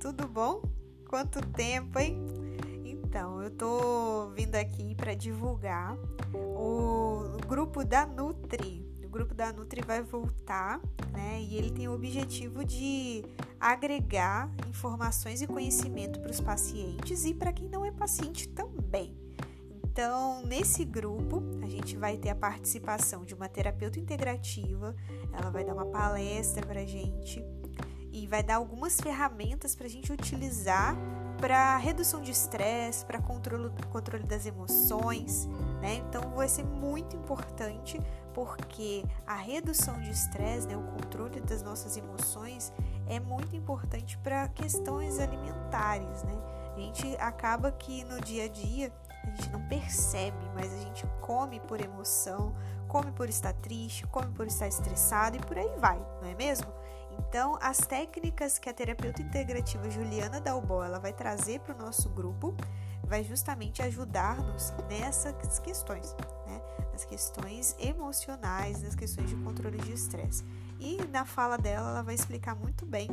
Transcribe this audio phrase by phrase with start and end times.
[0.00, 0.62] tudo bom?
[1.06, 2.24] Quanto tempo, hein?
[2.86, 5.94] Então, eu tô vindo aqui para divulgar
[6.32, 8.88] o grupo da Nutri.
[9.04, 10.80] O grupo da Nutri vai voltar,
[11.12, 11.42] né?
[11.42, 13.22] E ele tem o objetivo de
[13.60, 19.14] agregar informações e conhecimento para os pacientes e para quem não é paciente também.
[19.84, 24.96] Então, nesse grupo, a gente vai ter a participação de uma terapeuta integrativa,
[25.30, 27.44] ela vai dar uma palestra para gente
[28.12, 30.96] e vai dar algumas ferramentas para a gente utilizar
[31.40, 35.46] para redução de estresse, para controle, controle das emoções,
[35.80, 35.94] né?
[35.94, 37.98] Então vai ser muito importante
[38.34, 42.72] porque a redução de estresse, né, o controle das nossas emoções
[43.08, 46.38] é muito importante para questões alimentares, né?
[46.76, 48.92] A gente acaba que no dia a dia
[49.24, 52.54] a gente não percebe, mas a gente come por emoção,
[52.86, 56.72] come por estar triste, come por estar estressado e por aí vai, não é mesmo?
[57.28, 62.08] Então, as técnicas que a terapeuta integrativa Juliana Dalbó ela vai trazer para o nosso
[62.10, 62.54] grupo
[63.04, 66.14] vai justamente ajudar-nos nessas questões,
[66.46, 66.62] né?
[66.92, 70.44] Nas questões emocionais, nas questões de controle de estresse.
[70.78, 73.08] E na fala dela, ela vai explicar muito bem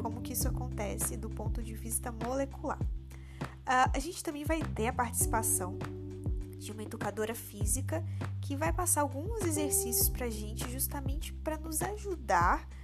[0.00, 2.80] como que isso acontece do ponto de vista molecular.
[2.80, 5.78] Uh, a gente também vai ter a participação
[6.58, 8.04] de uma educadora física
[8.40, 12.81] que vai passar alguns exercícios para a gente justamente para nos ajudar a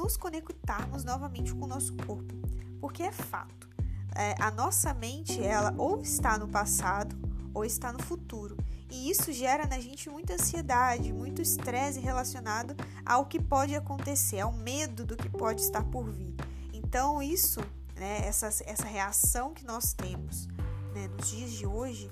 [0.00, 2.34] nos conectarmos novamente com o nosso corpo,
[2.80, 3.68] porque é fato.
[4.16, 7.14] É, a nossa mente, ela ou está no passado
[7.52, 8.56] ou está no futuro.
[8.90, 14.52] E isso gera na gente muita ansiedade, muito estresse relacionado ao que pode acontecer, ao
[14.52, 16.34] medo do que pode estar por vir.
[16.72, 17.60] Então, isso,
[17.94, 20.48] né, essa, essa reação que nós temos
[20.94, 22.10] né, nos dias de hoje,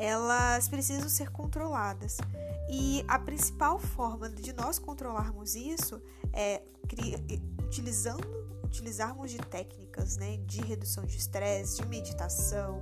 [0.00, 2.16] elas precisam ser controladas.
[2.70, 6.00] E a principal forma de nós controlarmos isso
[6.32, 6.62] é
[7.62, 12.80] utilizando utilizarmos de técnicas né, de redução de estresse, de meditação,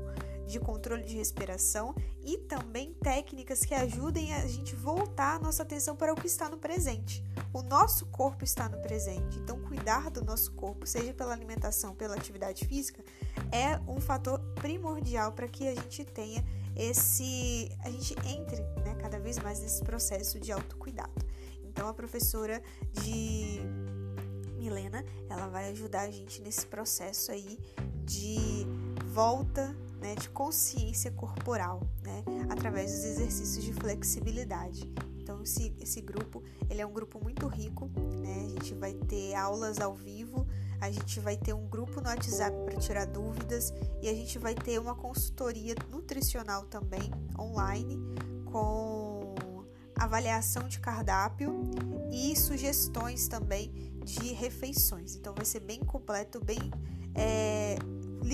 [0.48, 1.94] de controle de respiração
[2.24, 6.48] e também técnicas que ajudem a gente voltar a nossa atenção para o que está
[6.48, 7.22] no presente.
[7.52, 12.14] O nosso corpo está no presente, então cuidar do nosso corpo, seja pela alimentação, pela
[12.14, 13.04] atividade física,
[13.52, 16.44] é um fator primordial para que a gente tenha
[16.74, 21.26] esse a gente entre né, cada vez mais nesse processo de autocuidado.
[21.62, 23.60] Então a professora de
[24.58, 27.58] Milena, ela vai ajudar a gente nesse processo aí
[28.04, 28.66] de
[29.06, 34.90] volta, né, de consciência corporal, né, através dos exercícios de flexibilidade.
[35.28, 37.90] Então esse, esse grupo, ele é um grupo muito rico,
[38.22, 38.46] né?
[38.46, 40.46] A gente vai ter aulas ao vivo,
[40.80, 44.54] a gente vai ter um grupo no WhatsApp para tirar dúvidas e a gente vai
[44.54, 47.98] ter uma consultoria nutricional também online
[48.46, 49.34] com
[49.96, 51.60] avaliação de cardápio
[52.10, 53.70] e sugestões também
[54.04, 55.14] de refeições.
[55.16, 56.70] Então vai ser bem completo, bem
[57.14, 57.76] é,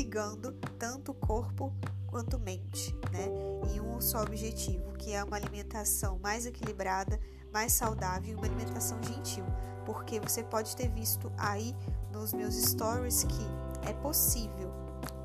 [0.04, 1.72] ligando tanto corpo
[2.06, 3.26] quanto mente, né?
[3.72, 7.18] Em um só objetivo, que é uma alimentação mais equilibrada,
[7.50, 9.44] mais saudável e uma alimentação gentil.
[9.86, 11.74] Porque você pode ter visto aí
[12.12, 14.70] nos meus stories que é possível,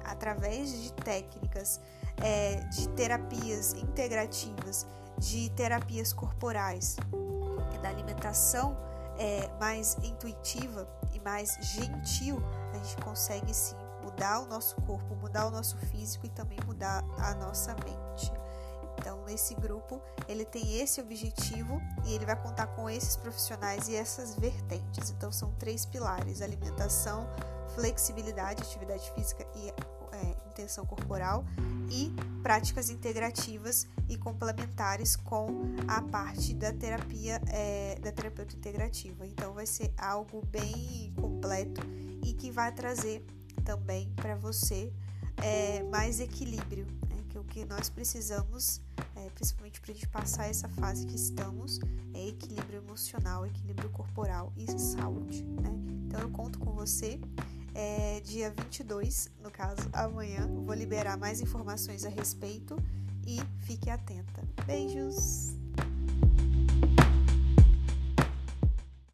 [0.06, 1.80] através de técnicas,
[2.24, 4.88] é, de terapias integrativas,
[5.18, 6.96] de terapias corporais,
[7.82, 8.78] da alimentação
[9.18, 12.42] é, mais intuitiva e mais gentil,
[12.74, 17.04] a gente consegue sim mudar o nosso corpo, mudar o nosso físico e também mudar
[17.18, 18.32] a nossa mente.
[19.00, 23.96] Então, nesse grupo, ele tem esse objetivo e ele vai contar com esses profissionais e
[23.96, 25.10] essas vertentes.
[25.10, 27.28] Então, são três pilares: alimentação,
[27.76, 31.46] flexibilidade, atividade física e é, intenção corporal
[31.90, 35.48] e práticas integrativas e complementares com
[35.88, 39.26] a parte da terapia é, da terapeuta integrativa.
[39.26, 41.82] Então, vai ser algo bem completo
[42.22, 43.26] e que vai trazer
[43.70, 44.92] também para você
[45.44, 47.24] é, mais equilíbrio, né?
[47.30, 48.82] que o que nós precisamos,
[49.16, 51.80] é, principalmente para a gente passar essa fase que estamos,
[52.16, 55.44] é equilíbrio emocional, equilíbrio corporal e saúde.
[55.44, 55.70] Né?
[56.08, 57.20] Então eu conto com você.
[57.76, 62.76] É, dia 22, no caso, amanhã, vou liberar mais informações a respeito
[63.28, 64.42] e fique atenta.
[64.66, 65.59] Beijos!